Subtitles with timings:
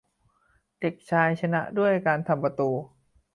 [0.79, 2.69] เด็กชายชนะด้วยการทำประตู